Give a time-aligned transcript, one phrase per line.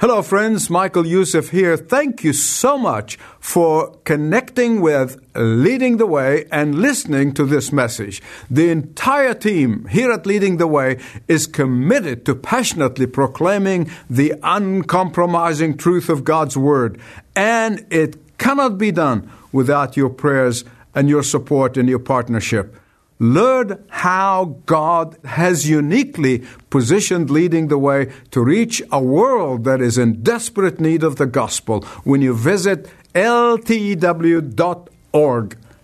[0.00, 0.70] Hello, friends.
[0.70, 1.76] Michael Youssef here.
[1.76, 8.22] Thank you so much for connecting with Leading the Way and listening to this message.
[8.50, 15.76] The entire team here at Leading the Way is committed to passionately proclaiming the uncompromising
[15.76, 16.98] truth of God's Word,
[17.36, 20.64] and it cannot be done without your prayers
[20.94, 22.79] and your support and your partnership.
[23.20, 29.98] Learn how God has uniquely positioned leading the way to reach a world that is
[29.98, 34.46] in desperate need of the gospel when you visit ltw.org.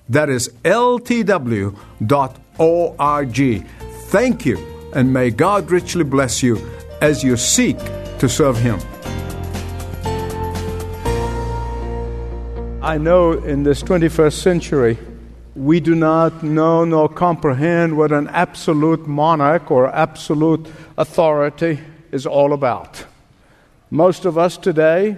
[0.09, 1.77] That is ltw.org.
[4.07, 6.71] Thank you, and may God richly bless you
[7.03, 7.77] as you seek
[8.19, 8.81] to serve Him.
[12.83, 14.97] I know in this 21st century,
[15.57, 20.67] we do not know nor comprehend what an absolute monarch or absolute
[20.99, 21.81] authority
[22.13, 23.07] is all about.
[23.91, 25.17] Most of us today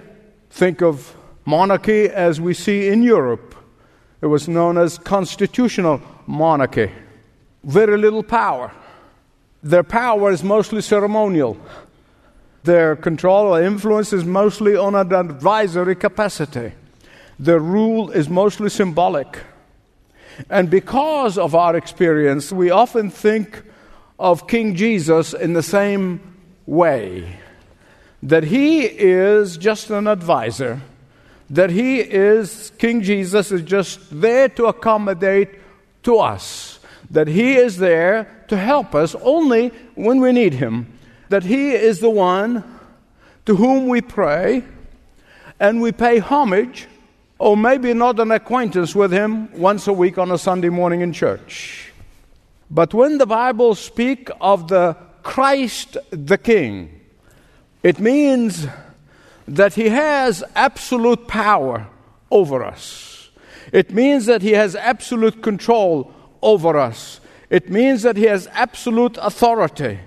[0.49, 3.53] think of monarchy as we see in Europe.
[4.21, 6.89] It was known as constitutional monarchy.
[7.65, 8.71] Very little power.
[9.61, 11.57] Their power is mostly ceremonial.
[12.63, 16.71] Their control or influence is mostly on an advisory capacity.
[17.37, 19.39] Their rule is mostly symbolic.
[20.49, 23.63] And because of our experience, we often think
[24.17, 26.19] of King Jesus in the same
[26.65, 27.39] way
[28.21, 30.81] that he is just an advisor,
[31.49, 35.49] that he is, King Jesus is just there to accommodate
[36.03, 40.91] to us, that he is there to help us only when we need him,
[41.29, 42.63] that he is the one
[43.45, 44.63] to whom we pray
[45.59, 46.87] and we pay homage
[47.39, 51.13] or maybe not an acquaintance with him once a week on a Sunday morning in
[51.13, 51.91] church.
[52.69, 56.99] But when the Bible speaks of the Christ the King,
[57.81, 58.67] it means
[59.47, 61.87] that he has absolute power
[62.29, 63.29] over us.
[63.71, 67.21] It means that he has absolute control over us.
[67.49, 69.99] It means that he has absolute authority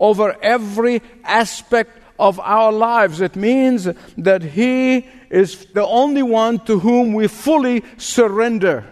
[0.00, 3.20] over every aspect of our lives.
[3.20, 8.84] It means that he is the only one to whom we fully surrender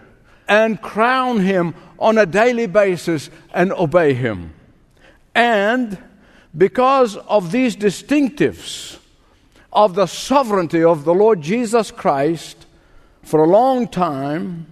[0.47, 4.53] and crown Him on a daily basis and obey Him.
[5.35, 5.97] And
[6.55, 8.97] because of these distinctives
[9.71, 12.65] of the sovereignty of the Lord Jesus Christ,
[13.23, 14.67] for a long time,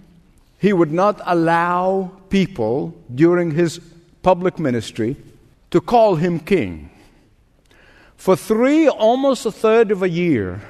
[0.58, 3.80] He would not allow people during His
[4.22, 5.16] public ministry
[5.70, 6.90] to call Him King.
[8.16, 10.62] For three, almost a third of a year,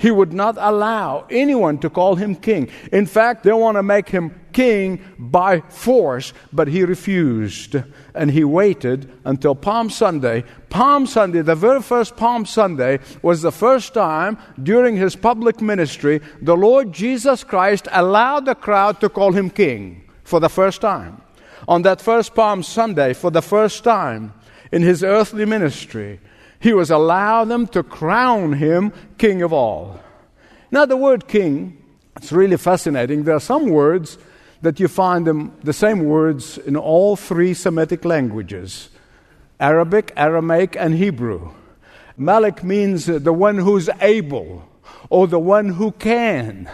[0.00, 2.70] he would not allow anyone to call him king.
[2.90, 7.76] In fact, they want to make him king by force, but he refused.
[8.14, 10.44] And he waited until Palm Sunday.
[10.70, 16.22] Palm Sunday, the very first Palm Sunday, was the first time during his public ministry
[16.40, 21.20] the Lord Jesus Christ allowed the crowd to call him king for the first time.
[21.68, 24.32] On that first Palm Sunday, for the first time
[24.72, 26.20] in his earthly ministry,
[26.60, 29.98] he was allowed them to crown him king of all.
[30.70, 31.82] Now, the word king,
[32.16, 33.24] it's really fascinating.
[33.24, 34.18] There are some words
[34.62, 38.90] that you find them, the same words in all three Semitic languages
[39.58, 41.50] Arabic, Aramaic, and Hebrew.
[42.16, 44.68] Malik means the one who's able
[45.08, 46.68] or the one who can.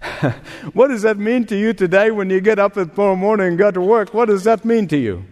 [0.72, 3.58] what does that mean to you today when you get up at tomorrow morning and
[3.58, 4.14] go to work?
[4.14, 5.24] What does that mean to you?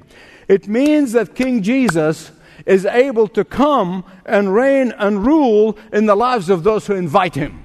[0.49, 2.33] It means that King Jesus
[2.67, 7.35] is able to come and reign and rule in the lives of those who invite
[7.35, 7.65] him.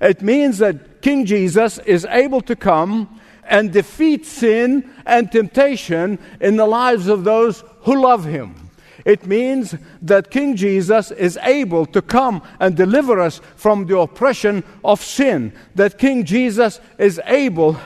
[0.00, 6.56] It means that King Jesus is able to come and defeat sin and temptation in
[6.56, 8.62] the lives of those who love him.
[9.04, 14.62] It means that King Jesus is able to come and deliver us from the oppression
[14.84, 15.52] of sin.
[15.74, 17.76] That King Jesus is able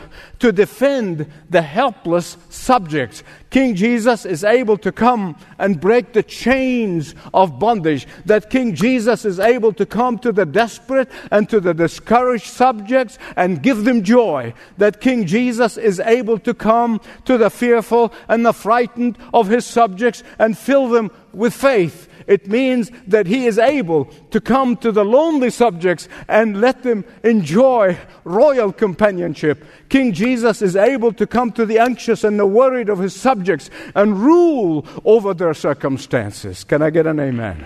[0.40, 3.22] to defend the helpless subjects.
[3.56, 8.06] King Jesus is able to come and break the chains of bondage.
[8.26, 13.18] That King Jesus is able to come to the desperate and to the discouraged subjects
[13.34, 14.52] and give them joy.
[14.76, 19.64] That King Jesus is able to come to the fearful and the frightened of his
[19.64, 22.08] subjects and fill them with faith.
[22.26, 27.04] It means that he is able to come to the lonely subjects and let them
[27.22, 29.64] enjoy royal companionship.
[29.88, 33.70] King Jesus is able to come to the anxious and the worried of his subjects
[33.94, 36.64] and rule over their circumstances.
[36.64, 37.64] Can I get an amen?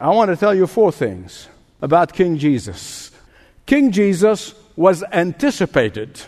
[0.00, 1.48] I want to tell you four things
[1.82, 3.10] about King Jesus.
[3.66, 6.20] King Jesus was anticipated.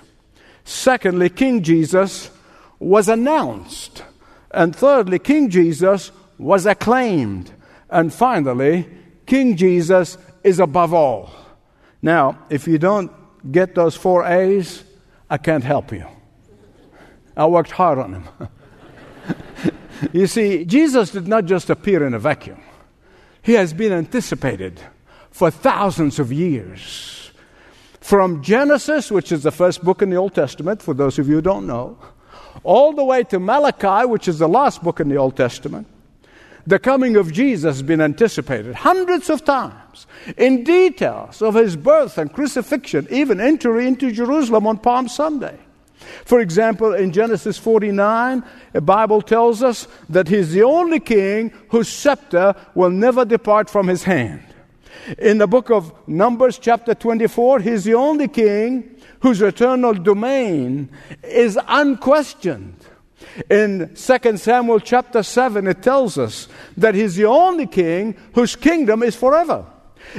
[0.65, 2.31] Secondly, King Jesus
[2.81, 4.03] was announced.
[4.51, 7.53] And thirdly, King Jesus was acclaimed.
[7.89, 8.89] And finally,
[9.27, 11.31] King Jesus is above all.
[12.03, 13.13] Now, if you don't
[13.53, 14.83] get those four A's,
[15.29, 16.07] I can't help you.
[17.37, 18.29] I worked hard on them.
[20.13, 22.61] you see, Jesus did not just appear in a vacuum,
[23.43, 24.81] he has been anticipated
[25.31, 27.31] for thousands of years.
[28.01, 31.37] From Genesis, which is the first book in the Old Testament, for those of you
[31.37, 31.99] who don't know,
[32.63, 35.87] all the way to Malachi, which is the last book in the Old Testament,
[36.67, 40.07] the coming of Jesus has been anticipated hundreds of times
[40.37, 45.59] in details of his birth and crucifixion, even entry into Jerusalem on Palm Sunday.
[46.25, 51.89] For example, in Genesis 49, the Bible tells us that he's the only king whose
[51.89, 54.43] scepter will never depart from his hand.
[55.19, 60.91] In the book of Numbers, chapter 24, he's the only king whose eternal domain
[61.23, 62.75] is unquestioned.
[63.49, 69.03] In 2 Samuel chapter 7, it tells us that he's the only king whose kingdom
[69.03, 69.67] is forever.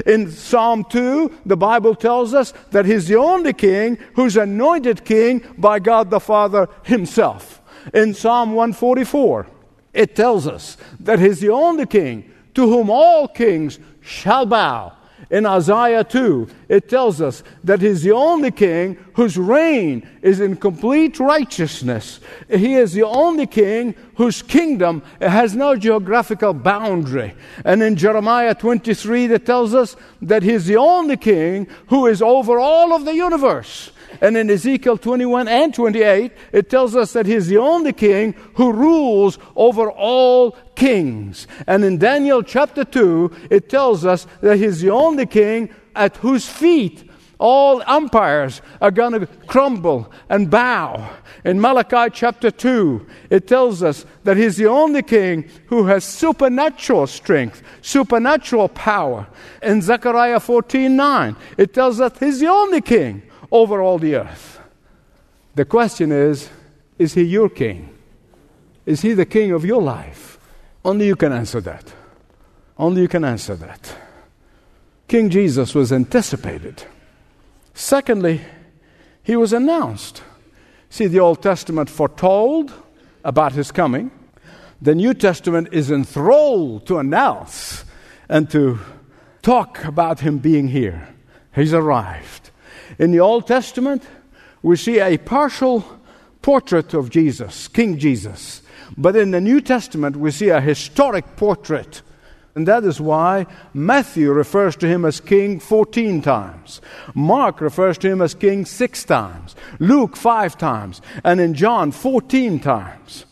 [0.06, 5.44] In Psalm 2, the Bible tells us that he's the only king who's anointed king
[5.58, 7.62] by God the Father himself.
[7.94, 9.48] In Psalm 144,
[9.94, 14.94] it tells us that he's the only king to whom all kings shall bow
[15.30, 20.56] in Isaiah 2, it tells us that he's the only king whose reign is in
[20.56, 22.20] complete righteousness.
[22.50, 27.34] He is the only king whose kingdom has no geographical boundary.
[27.64, 32.60] And in Jeremiah 23, it tells us that he's the only king who is over
[32.60, 33.92] all of the universe.
[34.20, 38.74] And in Ezekiel 21 and 28, it tells us that he's the only king who
[38.74, 41.46] rules over all kings.
[41.68, 46.50] And in Daniel chapter 2, it tells us that he's the only king at whose
[46.50, 47.08] feet
[47.38, 51.08] all empires are going to crumble and bow.
[51.46, 57.06] In Malachi chapter 2, it tells us that he's the only king who has supernatural
[57.06, 59.28] strength, supernatural power.
[59.62, 64.60] In Zechariah 14 9, it tells us he's the only king over all the earth.
[65.54, 66.50] The question is
[66.98, 67.90] is he your king?
[68.88, 70.40] Is he the king of your life?
[70.84, 71.94] Only you can answer that.
[72.78, 73.96] Only you can answer that.
[75.08, 76.84] King Jesus was anticipated.
[77.74, 78.42] Secondly,
[79.24, 80.24] he was announced.
[80.90, 82.74] See, the Old Testament foretold
[83.24, 84.12] about his coming.
[84.82, 87.86] The New Testament is enthralled to announce
[88.28, 88.80] and to
[89.42, 91.08] talk about him being here.
[91.54, 92.50] He's arrived.
[92.98, 94.04] In the Old Testament,
[94.64, 95.86] we see a partial
[96.42, 98.62] portrait of Jesus, King Jesus.
[98.98, 102.02] But in the New Testament, we see a historic portrait.
[102.54, 106.82] And that is why Matthew refers to him as king 14 times.
[107.16, 109.56] Mark refers to him as king six times.
[109.80, 111.02] Luke five times.
[111.24, 113.26] And in John 14 times.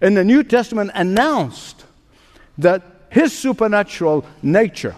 [0.00, 1.84] In the New Testament, announced
[2.58, 4.96] that his supernatural nature,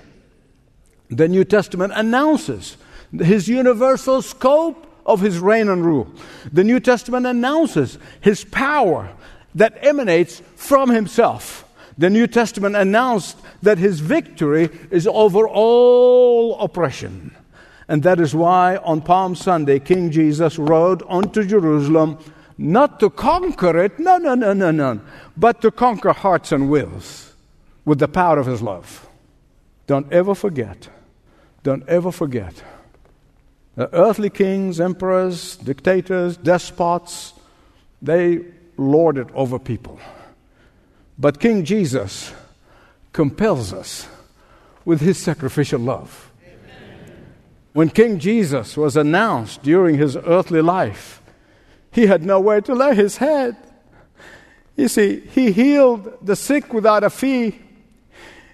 [1.11, 2.79] the New Testament announces
[3.13, 6.09] his universal scope of his reign and rule.
[6.53, 9.11] The New Testament announces his power
[9.57, 11.65] that emanates from himself.
[11.99, 17.35] The New Testament announced that his victory is over all oppression.
[17.89, 22.19] And that is why on Palm Sunday, King Jesus rode onto Jerusalem
[22.59, 25.01] not to conquer it, no, no, no, no, no,
[25.37, 27.35] but to conquer hearts and wills
[27.85, 29.09] with the power of his love.
[29.87, 30.89] Don't ever forget,
[31.63, 32.63] don't ever forget
[33.77, 37.35] the earthly kings, emperors, dictators, despots,
[38.01, 38.41] they
[38.77, 39.99] lorded over people.
[41.19, 42.33] But King Jesus
[43.13, 44.07] compels us
[44.85, 46.31] with his sacrificial love.
[46.43, 47.27] Amen.
[47.73, 51.23] When King Jesus was announced during his earthly life,
[51.91, 53.57] he had nowhere to lay his head.
[54.77, 57.59] You see, he healed the sick without a fee,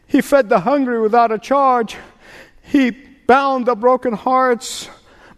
[0.07, 1.97] he fed the hungry without a charge,
[2.62, 2.91] he
[3.26, 4.88] bound the broken hearts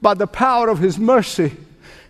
[0.03, 1.57] by the power of his mercy.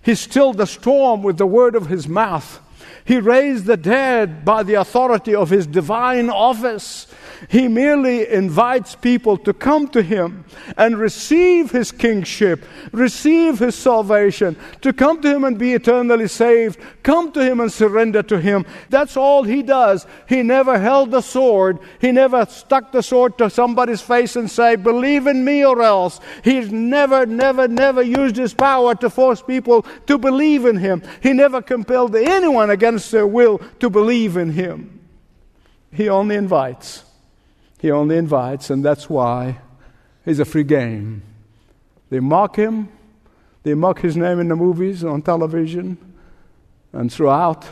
[0.02, 2.60] He stilled the storm with the word of his mouth.
[3.04, 7.06] He raised the dead by the authority of his divine office.
[7.48, 10.46] He merely invites people to come to him
[10.78, 16.78] and receive his kingship, receive his salvation, to come to him and be eternally saved,
[17.02, 18.64] come to him and surrender to him.
[18.88, 20.06] That's all he does.
[20.26, 24.76] He never held the sword, he never stuck the sword to somebody's face and say,
[24.76, 26.20] Believe in me or else.
[26.42, 31.02] He's never, never, never used his power to force people to believe in him.
[31.22, 35.00] He never compelled anyone against their will to believe in him.
[35.92, 37.02] He only invites.
[37.80, 39.58] He only invites, and that's why
[40.24, 41.22] he's a free game.
[42.10, 42.88] They mock him,
[43.64, 45.98] they mock his name in the movies, on television,
[46.92, 47.66] and throughout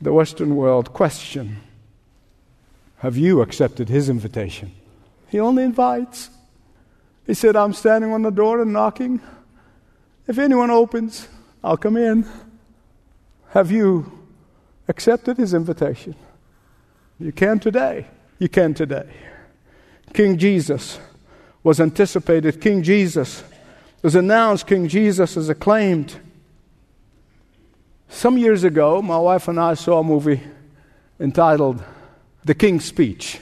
[0.00, 1.58] the Western world question
[2.98, 4.72] Have you accepted his invitation?
[5.28, 6.30] He only invites.
[7.26, 9.20] He said, I'm standing on the door and knocking.
[10.26, 11.28] If anyone opens,
[11.62, 12.26] I'll come in.
[13.54, 14.10] Have you
[14.88, 16.16] accepted his invitation?
[17.20, 18.08] You can today.
[18.40, 19.08] You can today.
[20.12, 20.98] King Jesus
[21.62, 22.60] was anticipated.
[22.60, 23.44] King Jesus
[24.02, 24.66] was announced.
[24.66, 26.16] King Jesus is acclaimed.
[28.08, 30.42] Some years ago, my wife and I saw a movie
[31.20, 31.80] entitled
[32.44, 33.38] The King's Speech.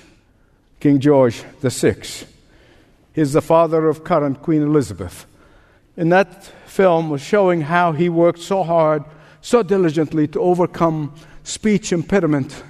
[0.78, 2.26] King George VI.
[3.14, 5.24] He's the father of current Queen Elizabeth.
[5.96, 9.04] In that film was showing how he worked so hard,
[9.42, 12.62] so diligently to overcome speech impediment.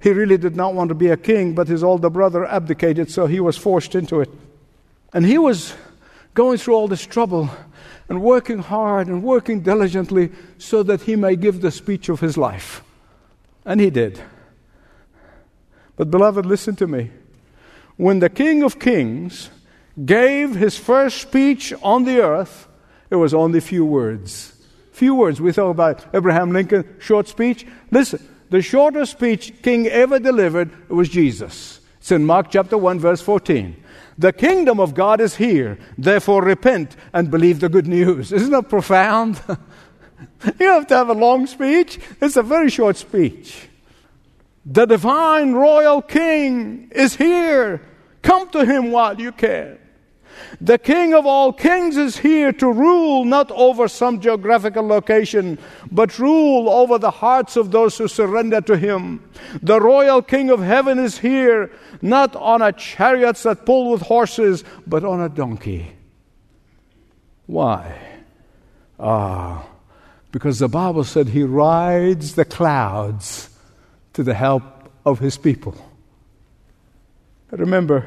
[0.00, 3.26] He really did not want to be a king, but his older brother abdicated, so
[3.26, 4.30] he was forced into it.
[5.12, 5.74] And he was
[6.34, 7.50] going through all this trouble
[8.08, 12.36] and working hard and working diligently so that he may give the speech of his
[12.36, 12.82] life.
[13.64, 14.20] And he did.
[15.96, 17.10] But, beloved, listen to me.
[17.96, 19.50] When the King of Kings
[20.02, 22.68] gave his first speech on the earth,
[23.10, 24.57] it was only few words.
[24.98, 25.40] Few words.
[25.40, 27.64] We thought about Abraham Lincoln, short speech.
[27.92, 31.80] Listen, the shortest speech King ever delivered was Jesus.
[31.98, 33.76] It's in Mark chapter 1, verse 14.
[34.18, 38.32] The kingdom of God is here, therefore repent and believe the good news.
[38.38, 39.40] Isn't that profound?
[40.58, 42.00] you have to have a long speech.
[42.20, 43.68] It's a very short speech.
[44.66, 47.82] The divine royal king is here.
[48.22, 49.78] Come to him while you can.
[50.60, 55.58] The King of all kings is here to rule not over some geographical location,
[55.90, 59.22] but rule over the hearts of those who surrender to him.
[59.62, 61.70] The royal King of heaven is here,
[62.02, 65.92] not on a chariot that pull with horses, but on a donkey.
[67.46, 67.98] Why?
[69.00, 69.66] Ah,
[70.32, 73.50] because the Bible said he rides the clouds
[74.12, 74.62] to the help
[75.06, 75.76] of his people.
[77.50, 78.06] Remember,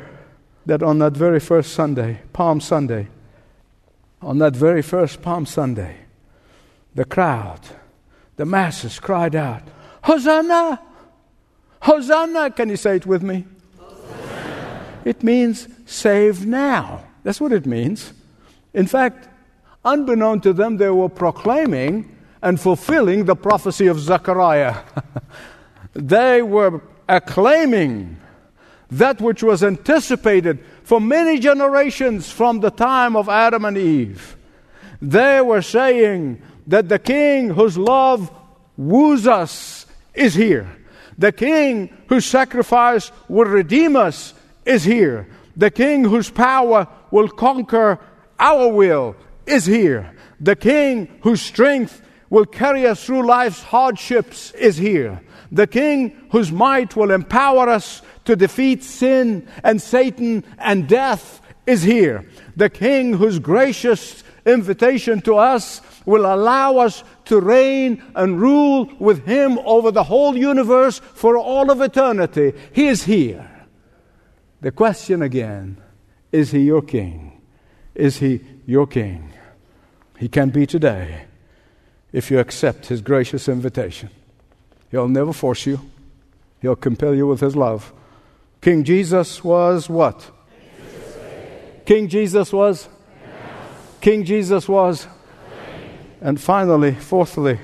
[0.65, 3.07] that on that very first Sunday, Palm Sunday,
[4.21, 5.97] on that very first Palm Sunday,
[6.93, 7.59] the crowd,
[8.35, 9.63] the masses cried out,
[10.03, 10.81] Hosanna!
[11.81, 12.51] Hosanna!
[12.51, 13.45] Can you say it with me?
[13.79, 14.85] Hosanna.
[15.05, 17.05] It means save now.
[17.23, 18.13] That's what it means.
[18.73, 19.27] In fact,
[19.83, 24.77] unbeknown to them, they were proclaiming and fulfilling the prophecy of Zechariah.
[25.93, 28.17] they were acclaiming
[28.91, 34.35] that which was anticipated for many generations from the time of Adam and Eve.
[35.01, 38.31] They were saying that the king whose love
[38.77, 40.69] woos us is here.
[41.17, 44.33] The king whose sacrifice will redeem us
[44.65, 45.27] is here.
[45.55, 47.99] The king whose power will conquer
[48.39, 50.15] our will is here.
[50.39, 55.21] The king whose strength will carry us through life's hardships is here.
[55.51, 61.83] The king whose might will empower us to defeat sin and Satan and death is
[61.83, 62.25] here.
[62.55, 69.25] The King, whose gracious invitation to us will allow us to reign and rule with
[69.25, 73.47] Him over the whole universe for all of eternity, He is here.
[74.61, 75.77] The question again
[76.31, 77.41] is He your King?
[77.93, 79.33] Is He your King?
[80.17, 81.25] He can be today
[82.11, 84.09] if you accept His gracious invitation.
[84.89, 85.79] He'll never force you,
[86.61, 87.93] He'll compel you with His love.
[88.61, 90.29] King Jesus was what?
[91.85, 92.87] King Jesus was?
[93.99, 95.07] King Jesus was?
[96.21, 97.59] And finally, fourthly,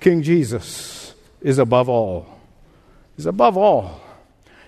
[0.00, 2.26] King Jesus is above all.
[3.16, 4.00] He's above all.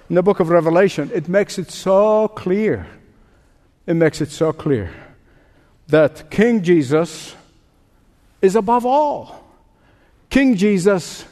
[0.08, 2.86] In the book of Revelation, it makes it so clear.
[3.86, 4.90] It makes it so clear
[5.88, 7.34] that King Jesus
[8.40, 9.44] is above all.
[10.30, 11.24] King Jesus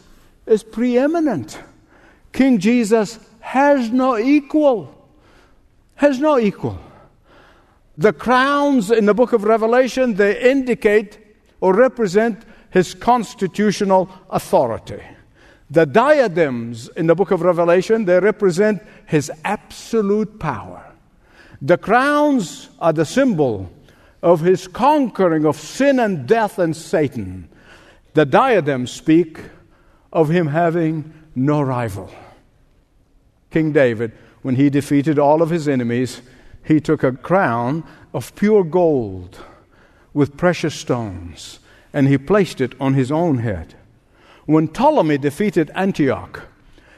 [0.46, 1.60] is preeminent.
[2.32, 4.92] King Jesus has no equal.
[5.94, 6.80] Has no equal.
[7.96, 11.20] The crowns in the book of Revelation, they indicate
[11.60, 15.00] or represent his constitutional authority.
[15.70, 20.84] The diadems in the book of Revelation, they represent his absolute power.
[21.62, 23.70] The crowns are the symbol
[24.24, 27.48] of his conquering of sin and death and Satan.
[28.14, 29.38] The diadems speak
[30.12, 32.10] of him having no rival.
[33.50, 34.12] King David,
[34.42, 36.22] when he defeated all of his enemies,
[36.62, 39.38] he took a crown of pure gold
[40.12, 41.60] with precious stones
[41.92, 43.74] and he placed it on his own head.
[44.44, 46.42] When Ptolemy defeated Antioch,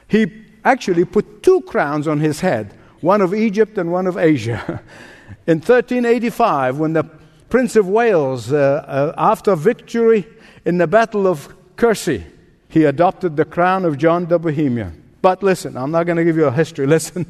[0.07, 4.81] he actually put two crowns on his head, one of Egypt and one of Asia.
[5.47, 7.03] In 1385, when the
[7.49, 10.27] Prince of Wales, uh, uh, after victory
[10.65, 12.23] in the Battle of Crecy,
[12.67, 15.08] he adopted the crown of John the Bohemian.
[15.21, 17.25] But listen, I'm not going to give you a history lesson.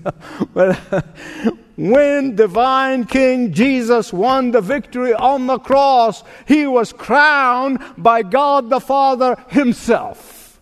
[1.75, 8.69] when divine King Jesus won the victory on the cross, he was crowned by God
[8.69, 10.59] the Father himself.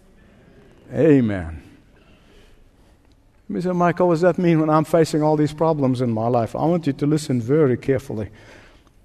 [0.93, 1.63] Amen.
[3.59, 6.55] Say, Michael, what does that mean when I'm facing all these problems in my life?
[6.55, 8.29] I want you to listen very carefully.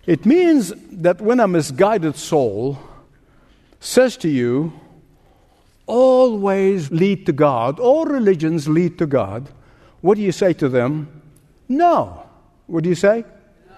[0.04, 2.78] It means that when a misguided soul
[3.78, 4.72] says to you,
[5.86, 9.48] all ways lead to God, all religions lead to God,
[10.00, 11.22] what do you say to them?
[11.68, 12.26] No.
[12.66, 13.24] What do you say?
[13.68, 13.74] No.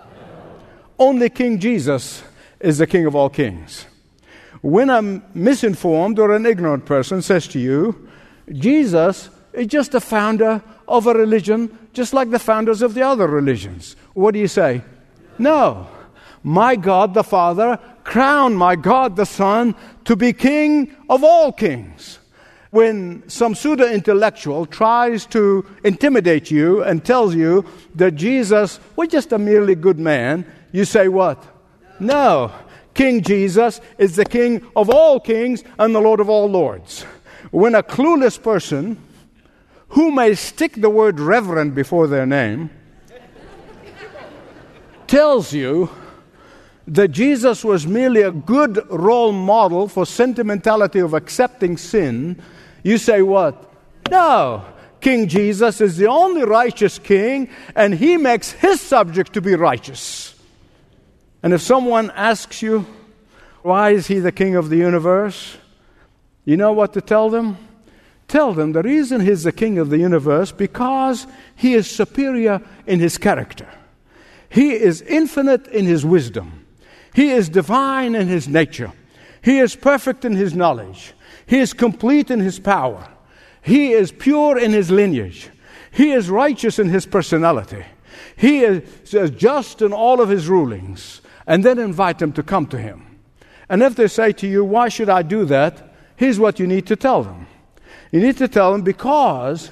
[0.99, 2.23] Only King Jesus
[2.61, 3.87] is the King of all kings.
[4.63, 5.03] When a
[5.35, 8.09] misinformed or an ignorant person says to you,
[8.51, 13.27] Jesus is just a founder of a religion, just like the founders of the other
[13.27, 14.83] religions, what do you say?
[15.39, 15.89] No
[16.45, 22.19] my God the Father crowned my God the Son to be King of all kings.
[22.71, 29.33] When some pseudo intellectual tries to intimidate you and tells you that Jesus was just
[29.33, 31.43] a merely good man, you say what?
[32.01, 32.53] No.
[32.93, 37.03] King Jesus is the King of all kings and the Lord of all lords.
[37.51, 39.01] When a clueless person
[39.89, 42.71] who may stick the word reverend before their name
[45.07, 45.91] tells you
[46.87, 52.41] that Jesus was merely a good role model for sentimentality of accepting sin,
[52.83, 53.73] you say what?
[54.11, 54.65] No.
[55.01, 60.35] King Jesus is the only righteous king, and he makes his subject to be righteous.
[61.43, 62.87] And if someone asks you,
[63.63, 65.57] why is he the king of the universe?
[66.45, 67.57] You know what to tell them?
[68.29, 71.27] Tell them the reason he's the king of the universe because
[71.57, 73.69] he is superior in his character.
[74.49, 76.64] He is infinite in his wisdom.
[77.15, 78.93] He is divine in his nature.
[79.41, 81.15] He is perfect in his knowledge.
[81.47, 83.09] He is complete in his power.
[83.63, 85.49] He is pure in his lineage.
[85.91, 87.85] He is righteous in his personality.
[88.37, 88.83] He is
[89.37, 91.21] just in all of his rulings.
[91.47, 93.21] And then invite them to come to him.
[93.69, 95.95] And if they say to you, Why should I do that?
[96.17, 97.47] Here's what you need to tell them.
[98.11, 99.71] You need to tell them because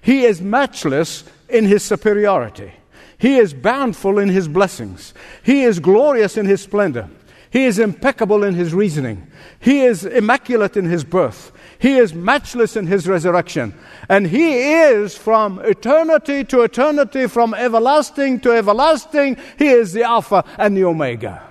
[0.00, 2.72] he is matchless in his superiority.
[3.20, 5.12] He is bountiful in his blessings.
[5.42, 7.10] He is glorious in his splendor.
[7.50, 9.26] He is impeccable in his reasoning.
[9.58, 11.52] He is immaculate in his birth.
[11.78, 13.74] He is matchless in his resurrection.
[14.08, 19.36] And he is from eternity to eternity, from everlasting to everlasting.
[19.58, 21.46] He is the Alpha and the Omega.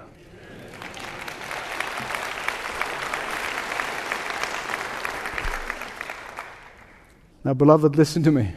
[7.44, 8.54] Now, beloved, listen to me.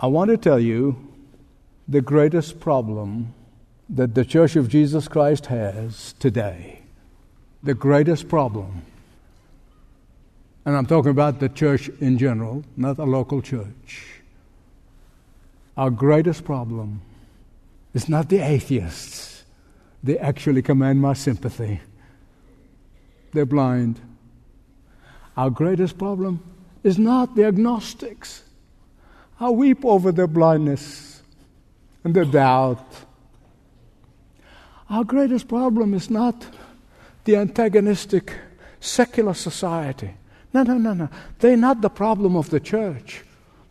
[0.00, 1.11] I want to tell you
[1.88, 3.34] the greatest problem
[3.88, 6.80] that the Church of Jesus Christ has today.
[7.62, 8.82] The greatest problem.
[10.64, 14.06] And I'm talking about the church in general, not a local church.
[15.76, 17.02] Our greatest problem
[17.94, 19.44] is not the atheists.
[20.02, 21.80] They actually command my sympathy.
[23.32, 24.00] They're blind.
[25.36, 26.42] Our greatest problem
[26.84, 28.42] is not the agnostics.
[29.40, 31.11] I weep over their blindness
[32.04, 32.86] and the doubt.
[34.90, 36.46] Our greatest problem is not
[37.24, 38.34] the antagonistic
[38.80, 40.14] secular society.
[40.52, 41.08] No, no, no, no.
[41.38, 43.24] They're not the problem of the church.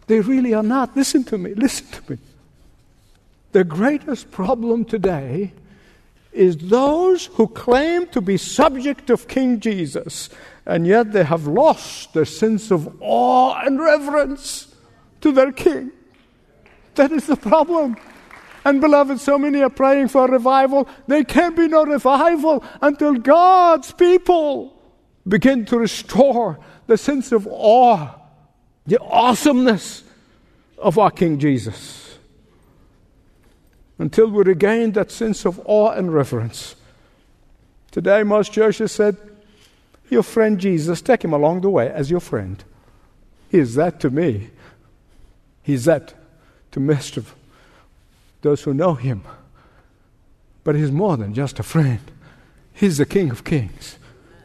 [0.07, 0.95] They really are not.
[0.95, 2.17] Listen to me, listen to me.
[3.51, 5.53] The greatest problem today
[6.31, 10.29] is those who claim to be subject of King Jesus,
[10.65, 14.73] and yet they have lost their sense of awe and reverence
[15.19, 15.91] to their King.
[16.95, 17.97] That is the problem.
[18.63, 20.87] And beloved, so many are praying for a revival.
[21.07, 24.79] There can be no revival until God's people
[25.27, 28.09] begin to restore the sense of awe,
[28.85, 30.03] the awesomeness
[30.77, 32.17] of our King Jesus.
[33.97, 36.75] Until we regain that sense of awe and reverence.
[37.91, 39.17] Today, most churches said,
[40.09, 42.63] Your friend Jesus, take him along the way as your friend.
[43.49, 44.49] He is that to me.
[45.61, 46.13] He's that
[46.71, 47.25] to Mr
[48.41, 49.23] those who know him.
[50.63, 51.99] But he's more than just a friend.
[52.73, 53.97] He's the King of Kings.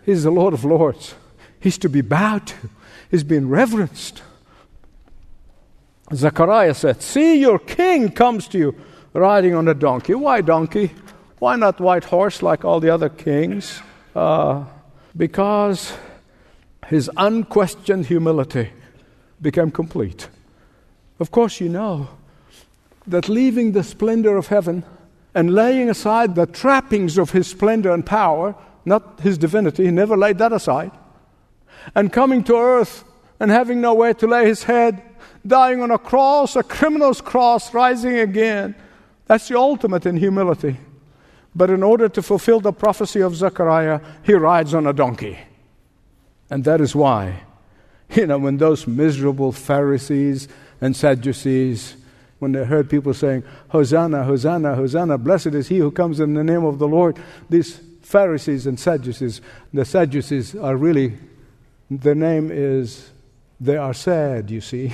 [0.04, 1.14] He's the Lord of Lords.
[1.61, 2.70] He's to be bowed to.
[3.11, 4.22] He's been reverenced.
[6.14, 8.74] Zechariah said, See, your king comes to you
[9.12, 10.14] riding on a donkey.
[10.14, 10.92] Why donkey?
[11.38, 13.80] Why not white horse like all the other kings?
[14.14, 14.64] Uh,
[15.16, 15.92] because
[16.87, 18.70] his unquestioned humility
[19.42, 20.28] became complete.
[21.18, 22.09] Of course, you know
[23.07, 24.85] that leaving the splendor of heaven
[25.35, 30.16] and laying aside the trappings of his splendor and power, not his divinity, he never
[30.16, 30.90] laid that aside,
[31.95, 33.05] and coming to earth
[33.38, 35.03] and having nowhere to lay his head,
[35.47, 38.75] dying on a cross, a criminal's cross, rising again.
[39.27, 40.79] That's the ultimate in humility.
[41.55, 45.38] But in order to fulfill the prophecy of Zechariah, he rides on a donkey.
[46.51, 47.42] And that is why,
[48.14, 50.49] you know, when those miserable Pharisees
[50.81, 51.97] and Sadducees,
[52.38, 56.44] when they heard people saying, Hosanna, Hosanna, Hosanna, blessed is he who comes in the
[56.44, 57.18] name of the Lord,
[57.49, 59.40] these Pharisees and Sadducees,
[59.72, 61.16] the Sadducees are really,
[61.90, 63.11] their name is,
[63.61, 64.92] they are sad, you see.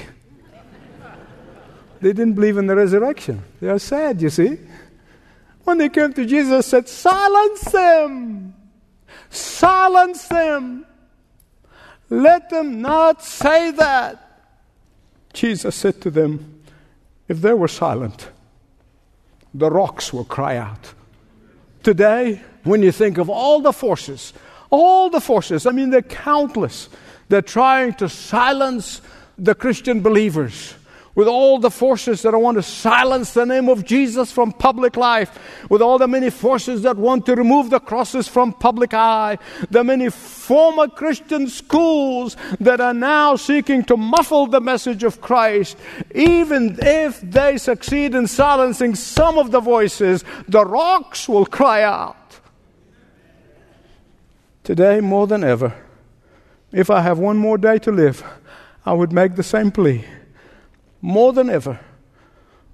[2.00, 3.42] they didn't believe in the resurrection.
[3.60, 4.58] They are sad, you see.
[5.64, 8.54] When they came to Jesus, said, Silence them!
[9.30, 10.86] Silence them!
[12.08, 14.18] Let them not say that.
[15.32, 16.61] Jesus said to them,
[17.32, 18.28] If they were silent,
[19.54, 20.92] the rocks will cry out.
[21.82, 24.34] Today, when you think of all the forces,
[24.68, 26.90] all the forces, I mean, they're countless,
[27.30, 29.00] they're trying to silence
[29.38, 30.74] the Christian believers
[31.14, 35.66] with all the forces that want to silence the name of Jesus from public life,
[35.68, 39.38] with all the many forces that want to remove the crosses from public eye,
[39.70, 45.76] the many former Christian schools that are now seeking to muffle the message of Christ,
[46.14, 52.16] even if they succeed in silencing some of the voices, the rocks will cry out.
[54.64, 55.74] Today, more than ever,
[56.72, 58.24] if I have one more day to live,
[58.86, 60.04] I would make the same plea
[61.02, 61.80] more than ever,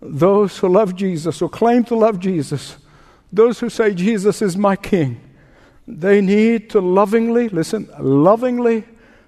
[0.01, 2.77] those who love Jesus, who claim to love Jesus,
[3.33, 5.21] those who say Jesus is my King,
[5.87, 8.85] they need to lovingly, listen, lovingly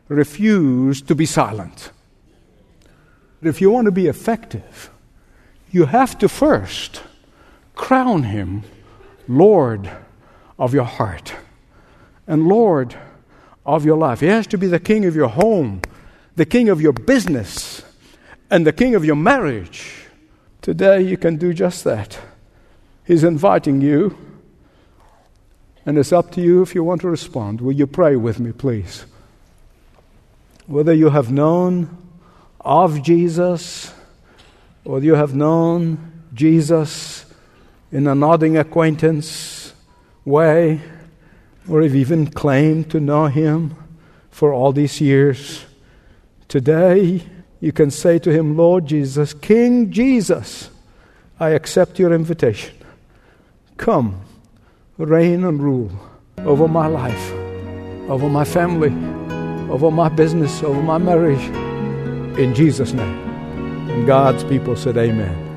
[0.09, 1.91] refuse to be silent.
[3.43, 4.91] If you want to be effective,
[5.71, 7.03] you have to first
[7.75, 8.63] crown Him
[9.27, 9.91] Lord
[10.59, 11.33] of your heart
[12.27, 12.95] and Lord
[13.65, 14.21] of your life.
[14.21, 15.81] He has to be the King of your home,
[16.37, 17.83] the King of your business
[18.51, 19.95] and the king of your marriage.
[20.61, 22.19] Today, you can do just that.
[23.07, 24.17] He's inviting you,
[25.87, 27.61] and it's up to you if you want to respond.
[27.61, 29.07] Will you pray with me, please?
[30.67, 31.97] Whether you have known
[32.61, 33.93] of Jesus,
[34.85, 37.25] or you have known Jesus
[37.91, 39.73] in a nodding acquaintance
[40.25, 40.81] way,
[41.69, 43.77] or have even claimed to know him
[44.31, 45.65] for all these years,
[46.49, 47.23] today,
[47.61, 50.71] you can say to him, Lord Jesus, King Jesus,
[51.39, 52.75] I accept your invitation.
[53.77, 54.21] Come,
[54.99, 55.91] reign and rule
[56.39, 57.33] over my life,
[58.11, 58.91] over my family,
[59.71, 61.43] over my business, over my marriage.
[62.39, 63.19] In Jesus' name.
[63.91, 65.49] And God's people said, Amen.